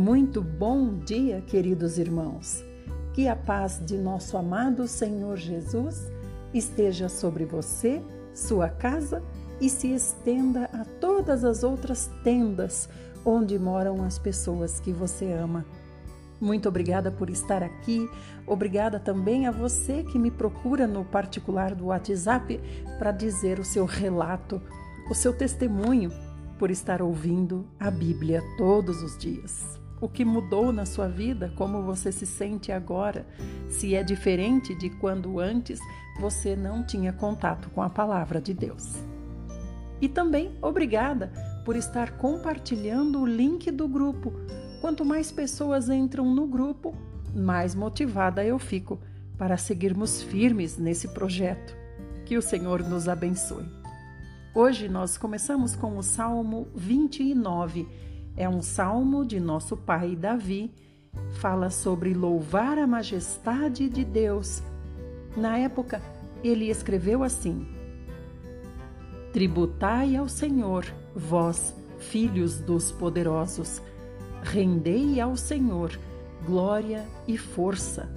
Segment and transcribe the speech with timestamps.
[0.00, 2.64] Muito bom dia, queridos irmãos.
[3.12, 6.10] Que a paz de nosso amado Senhor Jesus
[6.54, 8.00] esteja sobre você,
[8.34, 9.22] sua casa
[9.60, 12.88] e se estenda a todas as outras tendas
[13.26, 15.66] onde moram as pessoas que você ama.
[16.40, 18.08] Muito obrigada por estar aqui.
[18.46, 22.58] Obrigada também a você que me procura no particular do WhatsApp
[22.98, 24.62] para dizer o seu relato,
[25.10, 26.10] o seu testemunho
[26.58, 29.79] por estar ouvindo a Bíblia todos os dias.
[30.00, 33.26] O que mudou na sua vida, como você se sente agora,
[33.68, 35.78] se é diferente de quando antes
[36.18, 38.96] você não tinha contato com a palavra de Deus.
[40.00, 41.30] E também obrigada
[41.64, 44.32] por estar compartilhando o link do grupo.
[44.80, 46.94] Quanto mais pessoas entram no grupo,
[47.34, 48.98] mais motivada eu fico
[49.36, 51.76] para seguirmos firmes nesse projeto.
[52.24, 53.68] Que o Senhor nos abençoe.
[54.54, 57.86] Hoje nós começamos com o Salmo 29.
[58.36, 60.72] É um salmo de nosso pai Davi.
[61.32, 64.62] Fala sobre louvar a majestade de Deus.
[65.36, 66.00] Na época,
[66.42, 67.66] ele escreveu assim:
[69.32, 73.82] Tributai ao Senhor, vós, filhos dos poderosos,
[74.42, 75.98] rendei ao Senhor
[76.44, 78.08] glória e força.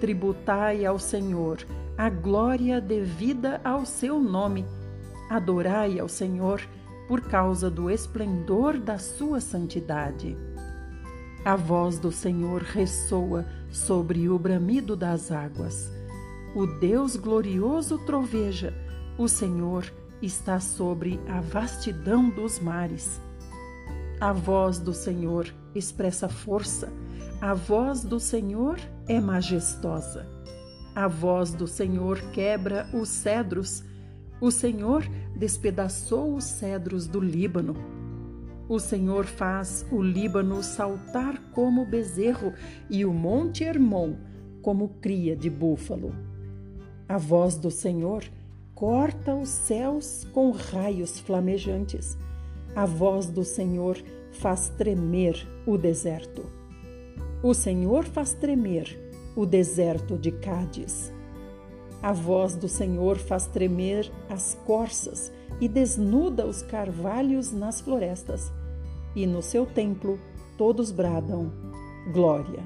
[0.00, 1.58] Tributai ao Senhor
[1.96, 4.64] a glória devida ao seu nome.
[5.30, 6.60] Adorai ao Senhor
[7.12, 10.34] por causa do esplendor da sua santidade.
[11.44, 15.92] A voz do Senhor ressoa sobre o bramido das águas.
[16.56, 18.72] O Deus glorioso troveja,
[19.18, 23.20] o Senhor está sobre a vastidão dos mares.
[24.18, 26.90] A voz do Senhor expressa força,
[27.42, 30.26] a voz do Senhor é majestosa.
[30.94, 33.84] A voz do Senhor quebra os cedros,
[34.42, 37.76] o Senhor despedaçou os cedros do Líbano.
[38.68, 42.52] O Senhor faz o Líbano saltar como bezerro
[42.90, 44.16] e o Monte Hermon
[44.60, 46.12] como cria de búfalo.
[47.08, 48.24] A voz do Senhor
[48.74, 52.18] corta os céus com raios flamejantes.
[52.74, 53.96] A voz do Senhor
[54.32, 56.42] faz tremer o deserto.
[57.44, 58.98] O Senhor faz tremer
[59.36, 61.12] o deserto de Cádiz.
[62.02, 68.52] A voz do Senhor faz tremer as corças e desnuda os carvalhos nas florestas.
[69.14, 70.18] E no seu templo
[70.58, 71.52] todos bradam:
[72.12, 72.64] Glória.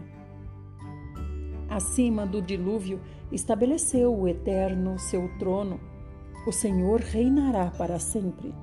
[1.68, 5.78] Acima do dilúvio estabeleceu o Eterno seu trono
[6.46, 8.54] o Senhor reinará para sempre.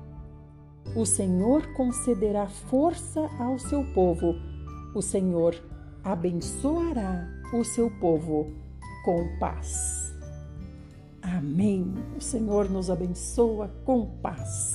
[0.96, 4.34] O Senhor concederá força ao seu povo.
[4.94, 5.54] O Senhor
[6.02, 8.50] abençoará o seu povo
[9.04, 10.03] com paz.
[11.44, 11.92] Amém.
[12.16, 14.72] O Senhor nos abençoa com paz.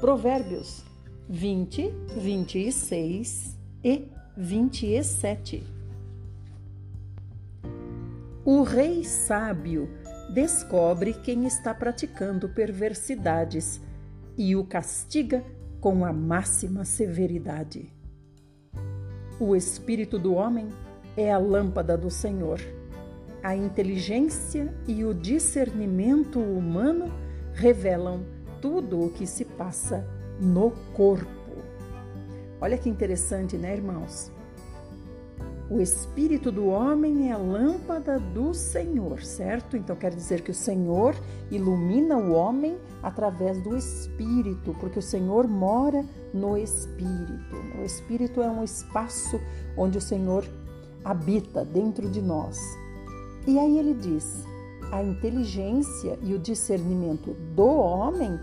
[0.00, 0.82] Provérbios
[1.28, 5.64] 20, 26 e 27.
[8.44, 9.88] O rei sábio
[10.34, 13.80] descobre quem está praticando perversidades
[14.36, 15.44] e o castiga
[15.80, 17.88] com a máxima severidade.
[19.38, 20.68] O espírito do homem
[21.16, 22.58] é a lâmpada do Senhor.
[23.42, 27.12] A inteligência e o discernimento humano
[27.52, 28.24] revelam
[28.60, 30.06] tudo o que se passa
[30.40, 31.28] no corpo.
[32.60, 34.30] Olha que interessante, né, irmãos?
[35.68, 39.76] O espírito do homem é a lâmpada do Senhor, certo?
[39.76, 41.16] Então quer dizer que o Senhor
[41.50, 47.56] ilumina o homem através do espírito, porque o Senhor mora no espírito.
[47.80, 49.40] O espírito é um espaço
[49.76, 50.44] onde o Senhor
[51.04, 52.58] habita dentro de nós.
[53.46, 54.46] E aí ele diz:
[54.92, 58.38] a inteligência e o discernimento do homem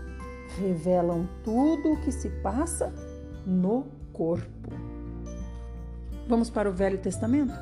[0.58, 2.92] revelam tudo o que se passa
[3.46, 4.70] no corpo.
[6.28, 7.54] Vamos para o Velho Testamento?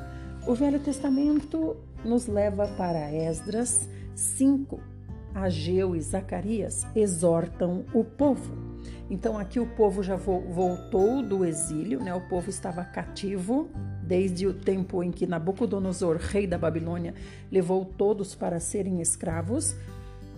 [0.47, 4.79] O Velho Testamento nos leva para Esdras 5.
[5.33, 8.51] Ageu e Zacarias exortam o povo.
[9.09, 12.13] Então aqui o povo já voltou do exílio, né?
[12.13, 13.69] O povo estava cativo
[14.09, 17.13] desde o tempo em que Nabucodonosor, rei da Babilônia,
[17.51, 19.75] levou todos para serem escravos.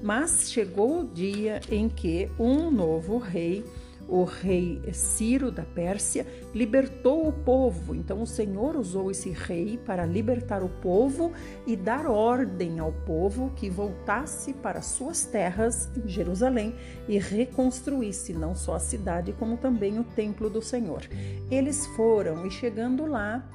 [0.03, 3.63] Mas chegou o dia em que um novo rei
[4.11, 7.95] o rei Ciro da Pérsia libertou o povo.
[7.95, 11.31] Então o Senhor usou esse rei para libertar o povo
[11.65, 16.75] e dar ordem ao povo que voltasse para suas terras em Jerusalém
[17.07, 21.03] e reconstruísse não só a cidade, como também o templo do Senhor.
[21.49, 23.49] Eles foram e chegando lá,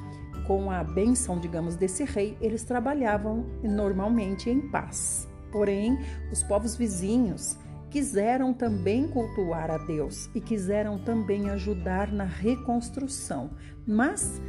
[0.46, 5.28] com a benção, digamos, desse rei, eles trabalhavam normalmente em paz.
[5.50, 5.98] Porém,
[6.30, 7.58] os povos vizinhos
[7.90, 13.50] quiseram também cultuar a Deus e quiseram também ajudar na reconstrução.
[13.86, 14.40] Mas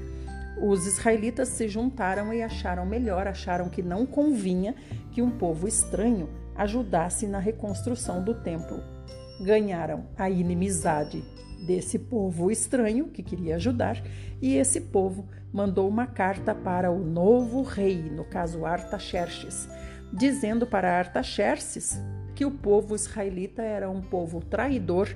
[0.61, 4.75] os israelitas se juntaram e acharam melhor, acharam que não convinha
[5.11, 8.96] que um povo estranho ajudasse na reconstrução do templo.
[9.39, 11.23] Ganharam a inimizade
[11.65, 14.01] desse povo estranho que queria ajudar,
[14.41, 19.67] e esse povo mandou uma carta para o novo rei, no caso Artaxerxes,
[20.13, 21.99] dizendo para Artaxerxes
[22.35, 25.09] que o povo israelita era um povo traidor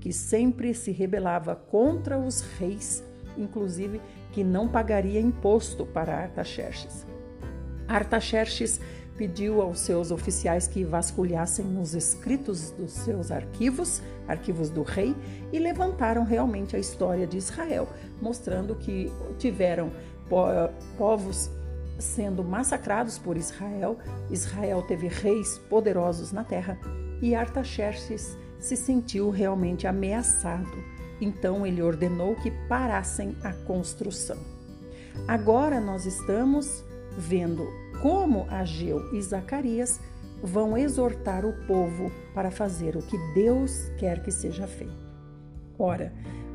[0.00, 3.02] que sempre se rebelava contra os reis,
[3.36, 4.00] inclusive
[4.32, 7.06] que não pagaria imposto para Artaxerxes.
[7.88, 8.80] Artaxerxes
[9.16, 15.14] pediu aos seus oficiais que vasculhassem os escritos dos seus arquivos, arquivos do rei,
[15.52, 17.88] e levantaram realmente a história de Israel,
[18.20, 19.90] mostrando que tiveram
[20.98, 21.50] povos
[21.98, 23.98] sendo massacrados por Israel.
[24.30, 26.78] Israel teve reis poderosos na terra
[27.22, 30.84] e Artaxerxes se sentiu realmente ameaçado.
[31.20, 34.36] Então ele ordenou que parassem a construção.
[35.26, 36.84] Agora nós estamos
[37.16, 37.66] vendo
[38.02, 40.00] como Ageu e Zacarias
[40.42, 45.06] vão exortar o povo para fazer o que Deus quer que seja feito.
[45.78, 46.12] Ora,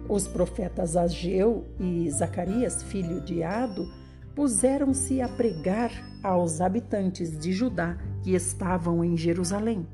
[0.08, 3.88] os profetas Ageu e Zacarias, filho de Ado,
[4.36, 5.92] puseram-se a pregar
[6.24, 9.88] aos habitantes de Judá que estavam em Jerusalém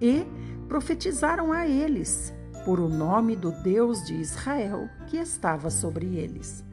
[0.00, 0.24] e
[0.68, 2.34] profetizaram a eles
[2.64, 6.64] por o nome do Deus de Israel que estava sobre eles.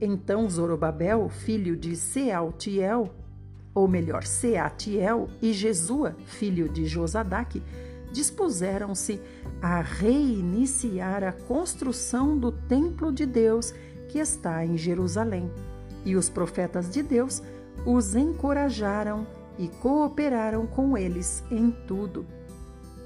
[0.00, 3.14] Então Zorobabel, filho de Sealtiel,
[3.74, 7.62] ou melhor, Seatiel, e Jesua, filho de Josadaque,
[8.12, 9.20] dispuseram-se
[9.62, 13.72] a reiniciar a construção do templo de Deus
[14.08, 15.50] que está em Jerusalém.
[16.04, 17.42] E os profetas de Deus
[17.86, 19.26] os encorajaram
[19.58, 22.26] e cooperaram com eles em tudo.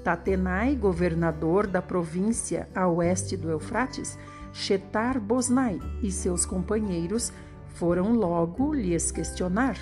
[0.03, 4.17] Tatenai, governador da província a oeste do Eufrates,
[4.53, 7.33] Shetar Bosnai e seus companheiros
[7.67, 9.77] foram logo lhes questionar.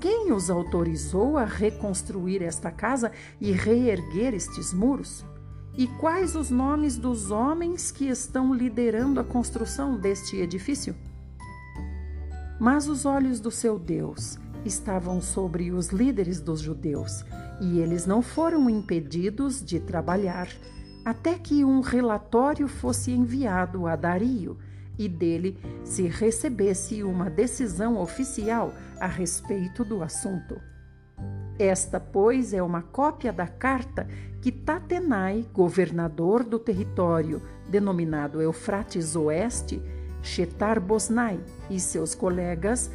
[0.00, 3.10] Quem os autorizou a reconstruir esta casa
[3.40, 5.24] e reerguer estes muros?
[5.76, 10.94] E quais os nomes dos homens que estão liderando a construção deste edifício?
[12.60, 17.24] Mas os olhos do seu Deus estavam sobre os líderes dos judeus,
[17.60, 20.48] e eles não foram impedidos de trabalhar
[21.04, 24.58] até que um relatório fosse enviado a Dario
[24.98, 30.60] e dele se recebesse uma decisão oficial a respeito do assunto.
[31.58, 34.06] Esta, pois, é uma cópia da carta
[34.42, 39.82] que Tatenai, governador do território denominado Eufrates Oeste,
[40.22, 41.40] Shetar Bosnai
[41.70, 42.90] e seus colegas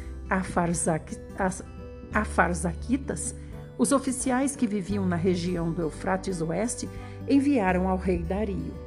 [2.12, 3.34] afarzaquitas,
[3.76, 6.88] os oficiais que viviam na região do Eufrates Oeste,
[7.28, 8.81] enviaram ao rei Dario.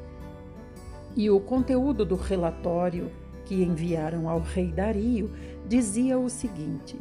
[1.16, 3.10] E o conteúdo do relatório
[3.46, 5.32] que enviaram ao rei Dario
[5.66, 7.00] dizia o seguinte: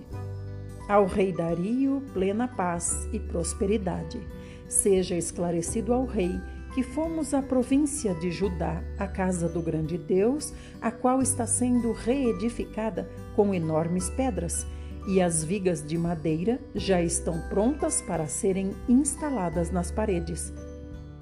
[0.88, 4.20] Ao rei Dario, plena paz e prosperidade.
[4.68, 6.40] Seja esclarecido ao rei
[6.74, 11.92] que fomos à província de Judá, a casa do grande Deus, a qual está sendo
[11.92, 14.66] reedificada com enormes pedras,
[15.06, 20.52] e as vigas de madeira já estão prontas para serem instaladas nas paredes.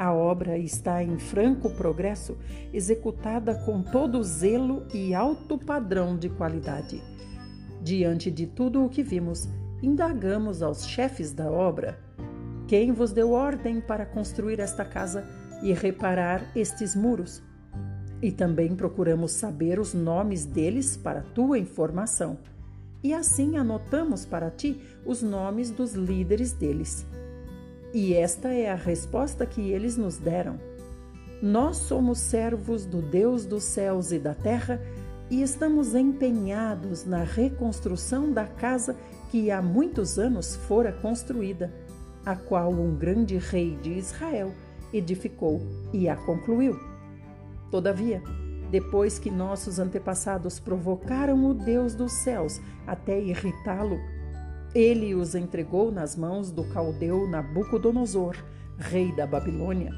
[0.03, 2.37] A obra está em franco progresso,
[2.73, 7.01] executada com todo zelo e alto padrão de qualidade.
[7.81, 9.49] Diante de tudo o que vimos,
[9.81, 12.01] indagamos aos chefes da obra:
[12.67, 15.25] quem vos deu ordem para construir esta casa
[15.63, 17.41] e reparar estes muros?
[18.21, 22.39] E também procuramos saber os nomes deles para tua informação.
[23.05, 27.07] E assim anotamos para ti os nomes dos líderes deles.
[27.95, 30.59] E esta é a resposta que eles nos deram.
[31.43, 34.81] Nós somos servos do Deus dos céus e da terra
[35.29, 38.97] e estamos empenhados na reconstrução da casa
[39.31, 41.73] que há muitos anos fora construída,
[42.25, 44.53] a qual um grande rei de Israel
[44.93, 45.61] edificou
[45.93, 46.79] e a concluiu.
[47.71, 48.23] Todavia,
[48.71, 53.99] depois que nossos antepassados provocaram o Deus dos céus até irritá-lo,
[54.75, 58.37] ele os entregou nas mãos do caldeu Nabucodonosor,
[58.79, 59.93] rei da Babilônia,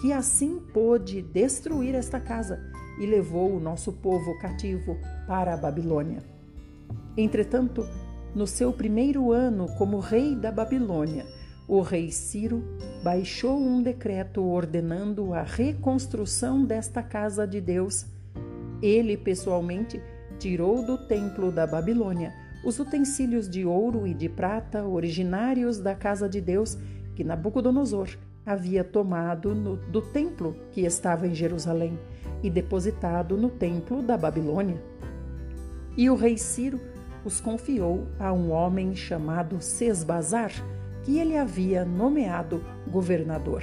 [0.00, 2.60] que assim pôde destruir esta casa
[3.00, 4.96] e levou o nosso povo cativo
[5.26, 6.22] para a Babilônia.
[7.16, 7.84] Entretanto,
[8.34, 11.26] no seu primeiro ano como rei da Babilônia,
[11.66, 12.62] o rei Ciro
[13.02, 18.06] baixou um decreto ordenando a reconstrução desta casa de Deus.
[18.80, 20.00] Ele pessoalmente
[20.38, 22.32] tirou do templo da Babilônia
[22.64, 26.76] os utensílios de ouro e de prata originários da casa de Deus
[27.14, 28.08] que Nabucodonosor
[28.44, 31.98] havia tomado no, do templo que estava em Jerusalém
[32.42, 34.82] e depositado no templo da Babilônia.
[35.96, 36.80] E o rei Ciro
[37.24, 40.52] os confiou a um homem chamado Sesbazar,
[41.02, 43.62] que ele havia nomeado governador.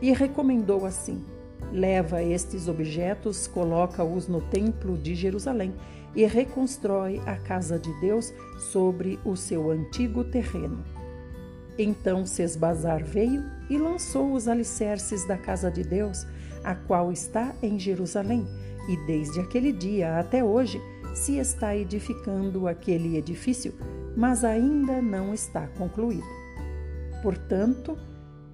[0.00, 1.24] E recomendou assim:
[1.72, 5.74] leva estes objetos, coloca-os no templo de Jerusalém
[6.14, 10.82] e reconstrói a casa de Deus sobre o seu antigo terreno.
[11.78, 16.26] Então Sesbazar veio e lançou os alicerces da casa de Deus,
[16.64, 18.46] a qual está em Jerusalém,
[18.88, 20.80] e desde aquele dia até hoje
[21.14, 23.74] se está edificando aquele edifício,
[24.16, 26.26] mas ainda não está concluído.
[27.22, 27.96] Portanto,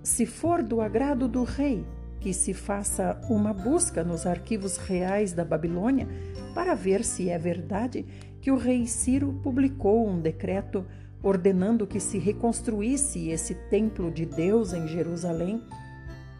[0.02, 1.84] se for do agrado do rei
[2.26, 6.08] que se faça uma busca nos arquivos reais da Babilônia
[6.56, 8.04] para ver se é verdade
[8.40, 10.84] que o rei Ciro publicou um decreto
[11.22, 15.62] ordenando que se reconstruísse esse templo de Deus em Jerusalém.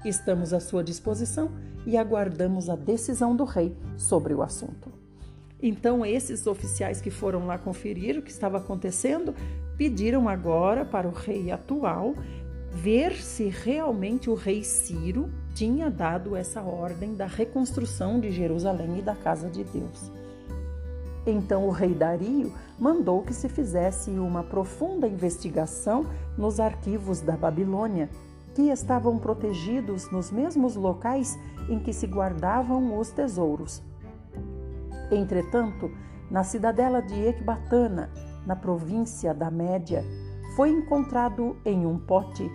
[0.05, 1.53] Estamos à sua disposição
[1.87, 4.93] e aguardamos a decisão do rei sobre o assunto.
[5.63, 9.33] Então, esses oficiais que foram lá conferir o que estava acontecendo
[9.79, 12.13] pediram agora para o rei atual
[12.73, 19.03] ver se realmente o rei Ciro tinha dado essa ordem da reconstrução de Jerusalém e
[19.03, 20.13] da casa de Deus.
[21.27, 26.05] Então o rei Dario mandou que se fizesse uma profunda investigação
[26.37, 28.11] nos arquivos da Babilônia,
[28.55, 31.39] que estavam protegidos nos mesmos locais
[31.71, 33.83] em que se guardavam os tesouros.
[35.11, 35.91] Entretanto,
[36.31, 38.11] na cidadela de Ecbatana,
[38.47, 40.05] na província da Média,
[40.55, 42.47] foi encontrado em um pote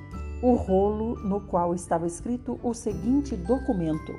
[0.41, 4.13] o rolo no qual estava escrito o seguinte documento: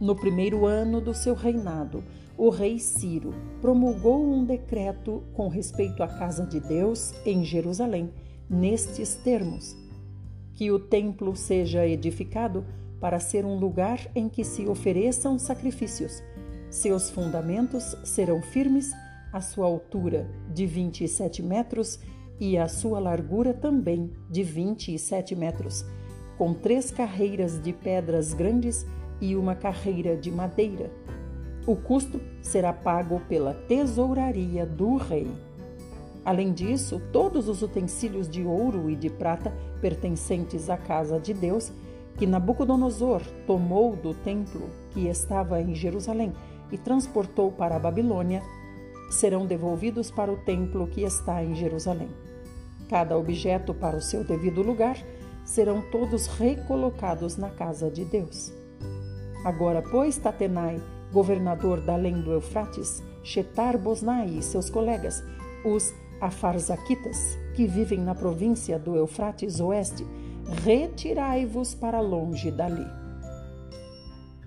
[0.00, 2.02] No primeiro ano do seu reinado,
[2.36, 8.10] o rei Ciro promulgou um decreto com respeito à casa de Deus em Jerusalém,
[8.48, 9.76] nestes termos:
[10.54, 12.64] que o templo seja edificado
[13.00, 16.22] para ser um lugar em que se ofereçam sacrifícios.
[16.70, 18.92] Seus fundamentos serão firmes,
[19.32, 22.00] a sua altura de 27 metros
[22.40, 25.84] e a sua largura também de 27 metros,
[26.36, 28.86] com três carreiras de pedras grandes
[29.20, 30.90] e uma carreira de madeira
[31.68, 35.30] o custo será pago pela tesouraria do rei.
[36.24, 41.70] Além disso, todos os utensílios de ouro e de prata pertencentes à casa de Deus,
[42.16, 46.32] que Nabucodonosor tomou do templo que estava em Jerusalém
[46.72, 48.42] e transportou para a Babilônia,
[49.10, 52.08] serão devolvidos para o templo que está em Jerusalém.
[52.88, 54.96] Cada objeto para o seu devido lugar
[55.44, 58.52] serão todos recolocados na casa de Deus.
[59.44, 60.80] Agora, pois, Tatenai,
[61.12, 65.22] governador da além do Eufrates, Shetar Bosnai e seus colegas,
[65.64, 70.06] os Afarzaquitas, que vivem na província do Eufrates Oeste,
[70.64, 72.97] retirai-vos para longe dali.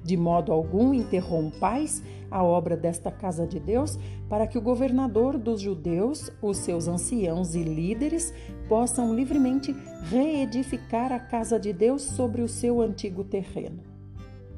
[0.03, 5.61] De modo algum interrompais a obra desta casa de Deus, para que o governador dos
[5.61, 8.33] judeus, os seus anciãos e líderes
[8.69, 9.75] possam livremente
[10.09, 13.79] reedificar a casa de Deus sobre o seu antigo terreno.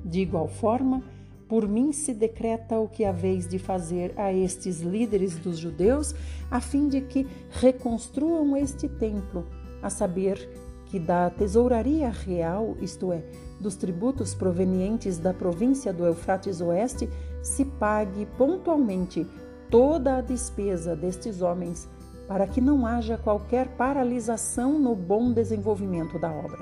[0.06, 1.04] De igual forma,
[1.48, 6.16] por mim se decreta o que haveis de fazer a estes líderes dos judeus,
[6.50, 9.46] a fim de que reconstruam este templo,
[9.82, 10.50] a saber,
[10.86, 13.24] que da tesouraria real, isto é,
[13.64, 17.10] dos tributos provenientes da província do Eufrates Oeste,
[17.42, 19.26] se pague pontualmente
[19.72, 21.90] toda a despesa destes homens,
[22.28, 26.60] para que não haja qualquer paralisação no bom desenvolvimento da obra.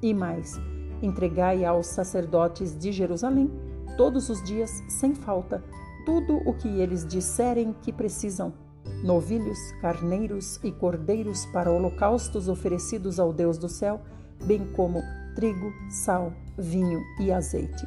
[0.00, 0.54] E mais,
[1.02, 3.50] entregai aos sacerdotes de Jerusalém
[3.96, 5.62] todos os dias, sem falta,
[6.06, 8.52] tudo o que eles disserem que precisam:
[9.02, 14.00] novilhos, carneiros e cordeiros para holocaustos oferecidos ao Deus do céu,
[14.44, 15.02] bem como
[15.34, 17.86] trigo, sal, vinho e azeite.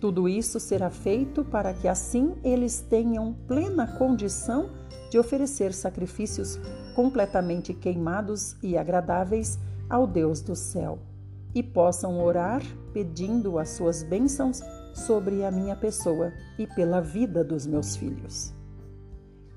[0.00, 4.70] Tudo isso será feito para que assim eles tenham plena condição
[5.10, 6.58] de oferecer sacrifícios
[6.94, 10.98] completamente queimados e agradáveis ao Deus do céu
[11.54, 12.62] e possam orar
[12.92, 14.60] pedindo as suas bênçãos
[14.94, 18.54] sobre a minha pessoa e pela vida dos meus filhos.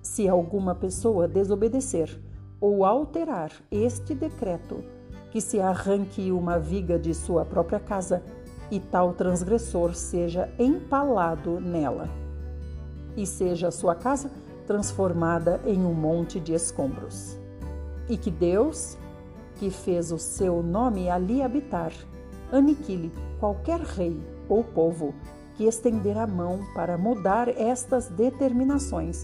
[0.01, 2.19] Se alguma pessoa desobedecer
[2.60, 4.83] ou alterar este decreto,
[5.31, 8.21] que se arranque uma viga de sua própria casa
[8.69, 12.09] e tal transgressor seja empalado nela,
[13.17, 14.29] e seja sua casa
[14.67, 17.38] transformada em um monte de escombros.
[18.09, 18.97] E que Deus,
[19.55, 21.91] que fez o seu nome ali habitar,
[22.51, 25.13] aniquile qualquer rei ou povo
[25.55, 29.23] que estender a mão para mudar estas determinações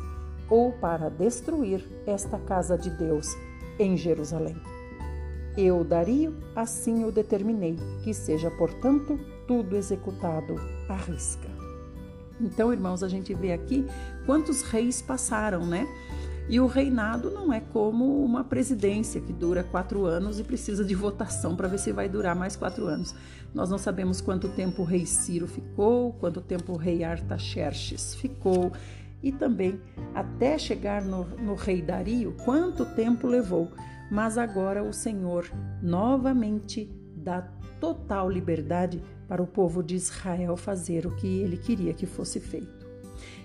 [0.49, 3.35] ou para destruir esta casa de Deus
[3.79, 4.55] em Jerusalém.
[5.57, 10.55] Eu, Dario, assim o determinei, que seja, portanto, tudo executado
[10.87, 11.49] à risca.
[12.39, 13.83] Então, irmãos, a gente vê aqui
[14.25, 15.87] quantos reis passaram, né?
[16.47, 20.93] E o reinado não é como uma presidência que dura quatro anos e precisa de
[20.93, 23.15] votação para ver se vai durar mais quatro anos.
[23.53, 28.71] Nós não sabemos quanto tempo o rei Ciro ficou, quanto tempo o rei Artaxerxes ficou,
[29.21, 29.81] e também
[30.13, 33.71] até chegar no, no rei Dario, quanto tempo levou.
[34.09, 35.49] Mas agora o Senhor
[35.81, 37.41] novamente dá
[37.79, 42.87] total liberdade para o povo de Israel fazer o que ele queria que fosse feito.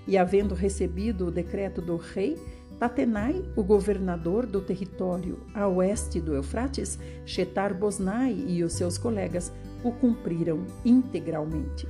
[0.06, 2.38] E havendo recebido o decreto do rei,
[2.78, 9.52] Tatenai, o governador do território a oeste do Eufrates, Shetar Bosnai e os seus colegas
[9.84, 11.86] o cumpriram integralmente.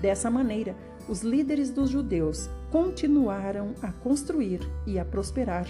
[0.00, 0.76] Dessa maneira,
[1.08, 5.66] os líderes dos judeus continuaram a construir e a prosperar,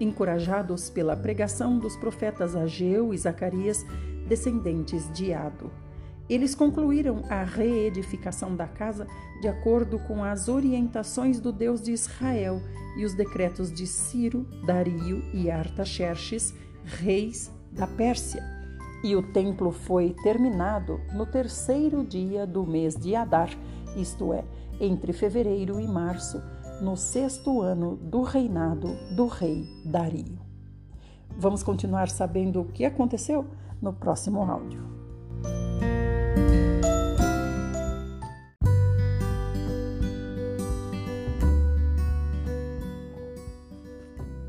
[0.00, 3.84] encorajados pela pregação dos profetas Ageu e Zacarias,
[4.26, 5.70] descendentes de Ado.
[6.28, 9.06] Eles concluíram a reedificação da casa
[9.40, 12.62] de acordo com as orientações do Deus de Israel
[12.96, 18.42] e os decretos de Ciro, Dario e Artaxerxes, reis da Pérsia.
[19.02, 23.50] E o templo foi terminado no terceiro dia do mês de Adar,
[23.96, 24.44] isto é,
[24.80, 26.40] entre fevereiro e março,
[26.82, 30.36] no sexto ano do reinado do rei Dario.
[31.38, 33.46] Vamos continuar sabendo o que aconteceu
[33.80, 34.82] no próximo áudio.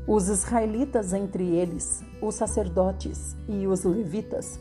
[0.08, 4.58] Os israelitas, entre eles, os sacerdotes e os levitas,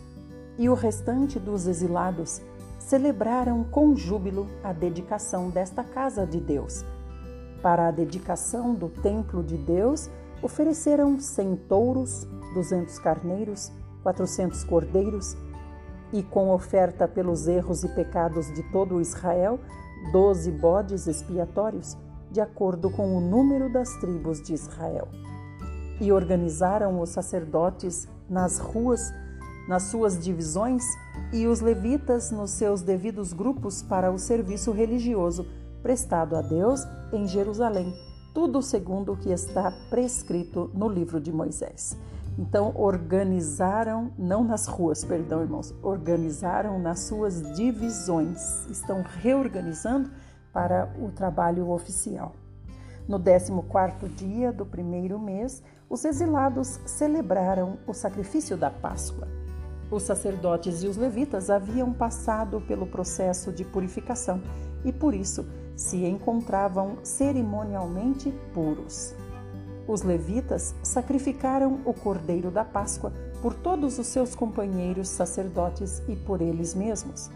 [0.60, 2.40] e o restante dos exilados,
[2.78, 6.86] celebraram com júbilo a dedicação desta casa de Deus.
[7.64, 10.10] Para a dedicação do templo de Deus,
[10.42, 13.72] ofereceram cem touros, duzentos carneiros,
[14.04, 15.38] quatrocentos cordeiros,
[16.12, 19.62] e com oferta pelos erros e pecados de todo Israel,
[20.12, 21.98] doze bodes expiatórios,
[22.30, 25.08] de acordo com o número das tribos de Israel.
[26.02, 29.10] E organizaram os sacerdotes nas ruas
[29.66, 30.84] nas suas divisões
[31.32, 35.48] e os levitas nos seus devidos grupos para o serviço religioso
[35.84, 37.94] prestado a Deus em Jerusalém,
[38.34, 41.96] tudo segundo o que está prescrito no livro de Moisés.
[42.40, 50.10] Então, organizaram, não nas ruas, perdão, irmãos, organizaram nas suas divisões, estão reorganizando
[50.52, 52.34] para o trabalho oficial.
[53.08, 59.28] No 14 dia do primeiro mês, os exilados celebraram o sacrifício da Páscoa.
[59.92, 64.42] Os sacerdotes e os levitas haviam passado pelo processo de purificação
[64.84, 69.16] e por isso se encontravam cerimonialmente puros.
[69.88, 76.42] Os levitas sacrificaram o cordeiro da Páscoa por todos os seus companheiros sacerdotes e por
[76.42, 77.30] eles mesmos.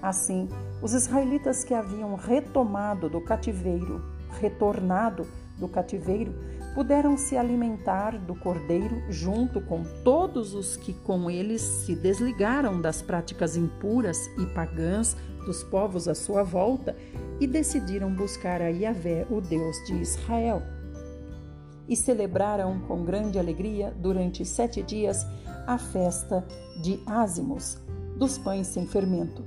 [0.00, 0.48] Assim,
[0.80, 4.02] os israelitas que haviam retomado do cativeiro,
[4.40, 5.26] retornado
[5.58, 6.34] do cativeiro,
[6.74, 13.02] puderam se alimentar do cordeiro junto com todos os que com eles se desligaram das
[13.02, 16.96] práticas impuras e pagãs dos povos à sua volta
[17.40, 20.62] e decidiram buscar a Yahvé, o Deus de Israel.
[21.88, 25.26] E celebraram com grande alegria durante sete dias
[25.66, 26.46] a festa
[26.82, 27.78] de Ázimos,
[28.16, 29.44] dos pães sem fermento,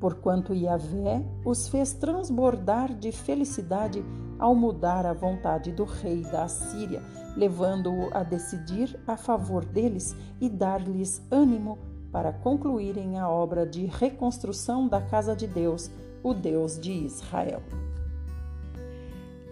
[0.00, 4.04] porquanto Yahvé os fez transbordar de felicidade
[4.38, 7.02] ao mudar a vontade do rei da Assíria,
[7.36, 11.78] levando-o a decidir a favor deles e dar-lhes ânimo
[12.14, 15.90] para concluírem a obra de reconstrução da casa de Deus,
[16.22, 17.60] o Deus de Israel.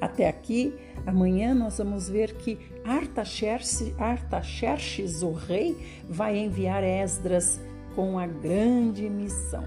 [0.01, 0.73] Até aqui,
[1.05, 5.77] amanhã nós vamos ver que Artaxerxes, Artaxerxes, o rei,
[6.09, 7.61] vai enviar Esdras
[7.97, 9.65] com a grande missão.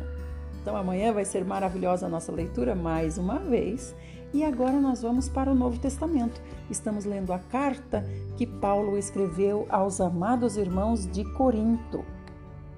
[0.62, 3.94] Então amanhã vai ser maravilhosa a nossa leitura mais uma vez
[4.34, 6.42] e agora nós vamos para o Novo Testamento.
[6.70, 8.06] Estamos lendo a carta
[8.38, 12.15] que Paulo escreveu aos amados irmãos de Corinto.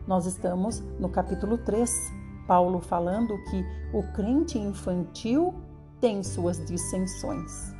[0.07, 2.13] Nós estamos no capítulo 3,
[2.47, 5.53] Paulo falando que o crente infantil
[5.99, 7.75] tem suas dissensões.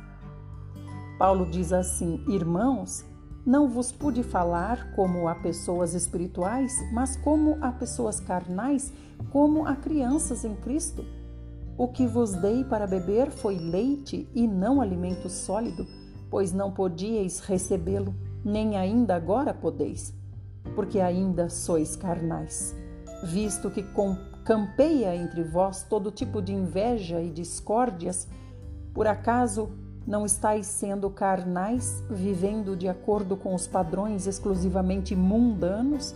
[1.18, 3.02] Paulo diz assim: Irmãos,
[3.46, 8.92] não vos pude falar como a pessoas espirituais, mas como a pessoas carnais,
[9.32, 11.02] como a crianças em Cristo.
[11.78, 15.86] O que vos dei para beber foi leite e não alimento sólido,
[16.28, 18.14] pois não podíeis recebê-lo,
[18.44, 20.12] nem ainda agora podeis,
[20.74, 22.74] porque ainda sois carnais.
[23.24, 23.84] Visto que
[24.44, 28.28] campeia entre vós todo tipo de inveja e discórdias,
[28.94, 29.70] por acaso
[30.06, 36.14] não estáis sendo carnais, vivendo de acordo com os padrões exclusivamente mundanos?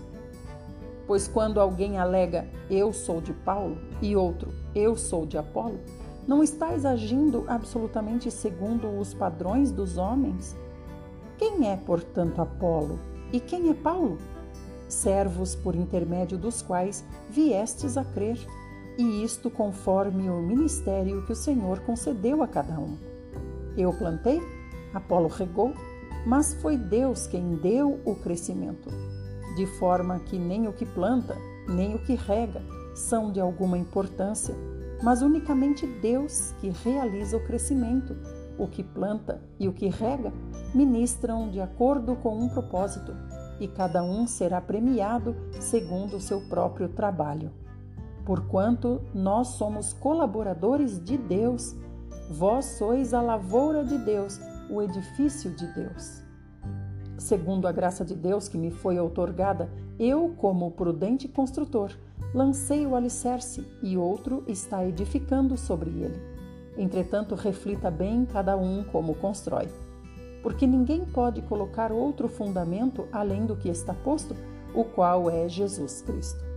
[1.07, 5.79] Pois quando alguém alega eu sou de Paulo e outro eu sou de Apolo,
[6.27, 10.57] não estáis agindo absolutamente segundo os padrões dos homens?
[11.37, 12.99] Quem é, portanto, Apolo
[13.33, 14.17] e quem é Paulo?
[14.93, 18.39] Servos por intermédio dos quais viestes a crer,
[18.99, 22.97] e isto conforme o ministério que o Senhor concedeu a cada um.
[23.77, 24.41] Eu plantei,
[24.93, 25.73] Apolo regou,
[26.27, 28.91] mas foi Deus quem deu o crescimento
[29.55, 31.37] de forma que nem o que planta,
[31.69, 32.63] nem o que rega
[32.95, 34.55] são de alguma importância,
[35.03, 38.17] mas unicamente Deus que realiza o crescimento.
[38.59, 40.33] O que planta e o que rega
[40.75, 43.15] ministram de acordo com um propósito,
[43.61, 47.51] e cada um será premiado segundo o seu próprio trabalho.
[48.25, 51.75] Porquanto nós somos colaboradores de Deus,
[52.31, 56.23] vós sois a lavoura de Deus, o edifício de Deus
[57.23, 61.93] segundo a graça de Deus que me foi outorgada, eu, como prudente construtor,
[62.35, 66.21] lancei o alicerce e outro está edificando sobre ele.
[66.77, 69.69] Entretanto, reflita bem cada um como constrói.
[70.43, 74.35] Porque ninguém pode colocar outro fundamento além do que está posto,
[74.75, 76.53] o qual é Jesus Cristo.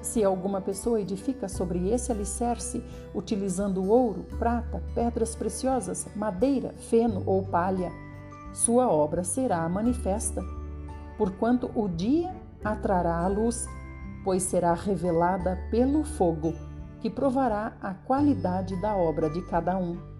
[0.00, 2.82] Se alguma pessoa edifica sobre esse alicerce,
[3.14, 7.92] utilizando ouro, prata, pedras preciosas, madeira, feno ou palha,
[8.52, 10.42] sua obra será manifesta,
[11.16, 13.66] porquanto o dia atrará a luz,
[14.24, 16.52] pois será revelada pelo fogo,
[17.00, 20.11] que provará a qualidade da obra de cada um.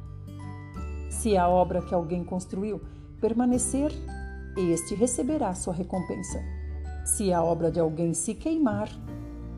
[1.12, 2.80] Se a obra que alguém construiu
[3.20, 3.92] permanecer,
[4.56, 6.42] este receberá sua recompensa.
[7.04, 8.88] Se a obra de alguém se queimar,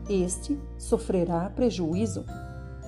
[0.07, 2.25] este sofrerá prejuízo.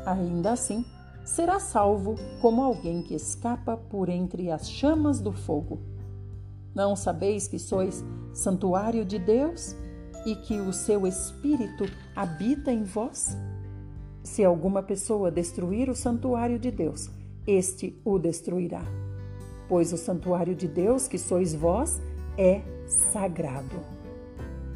[0.06, 0.86] Ainda assim,
[1.26, 5.80] será salvo como alguém que escapa por entre as chamas do fogo.
[6.76, 9.76] Não sabeis que sois santuário de Deus
[10.26, 13.36] e que o seu Espírito habita em vós?
[14.24, 17.10] Se alguma pessoa destruir o santuário de Deus,
[17.48, 18.84] este o destruirá.
[19.70, 22.02] Pois o santuário de Deus, que sois vós,
[22.38, 23.80] é sagrado.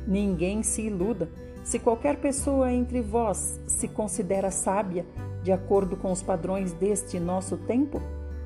[0.07, 1.29] Ninguém se iluda.
[1.63, 5.05] Se qualquer pessoa entre vós se considera sábia,
[5.43, 8.01] de acordo com os padrões deste nosso tempo,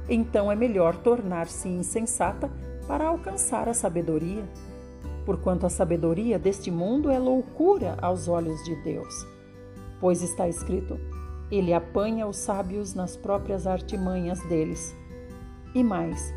[0.09, 2.49] então é melhor tornar-se insensata
[2.87, 4.43] para alcançar a sabedoria.
[5.25, 9.25] Porquanto a sabedoria deste mundo é loucura aos olhos de Deus.
[9.99, 10.99] Pois está escrito:
[11.51, 14.95] Ele apanha os sábios nas próprias artimanhas deles.
[15.73, 16.33] E mais,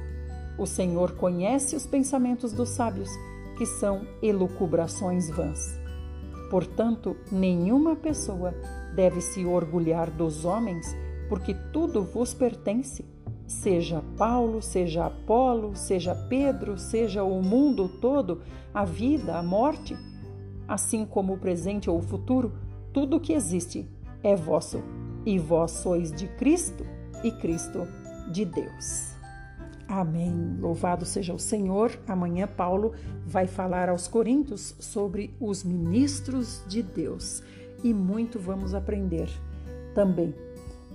[0.58, 3.08] o Senhor conhece os pensamentos dos sábios,
[3.56, 5.78] que são elucubrações vãs.
[6.50, 8.54] Portanto, nenhuma pessoa
[8.94, 10.96] deve se orgulhar dos homens,
[11.28, 13.04] porque tudo vos pertence.
[13.46, 18.42] Seja Paulo, seja Apolo, seja Pedro, seja o mundo todo,
[18.74, 19.96] a vida, a morte,
[20.66, 22.52] assim como o presente ou o futuro,
[22.92, 23.88] tudo que existe
[24.22, 24.82] é vosso,
[25.28, 26.86] e vós sois de Cristo
[27.22, 27.86] e Cristo
[28.32, 29.12] de Deus.
[29.86, 30.56] Amém.
[30.58, 31.90] Louvado seja o Senhor.
[32.06, 32.94] Amanhã Paulo
[33.26, 37.42] vai falar aos Coríntios sobre os ministros de Deus
[37.84, 39.28] e muito vamos aprender
[39.94, 40.34] também.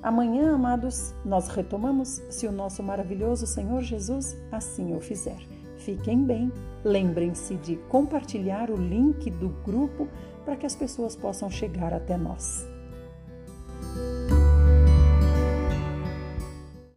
[0.02, 5.40] Amanhã, amados, nós retomamos, se o nosso maravilhoso Senhor Jesus assim o fizer.
[5.78, 6.52] Fiquem bem,
[6.84, 10.08] lembrem-se de compartilhar o link do grupo
[10.44, 12.66] para que as pessoas possam chegar até nós.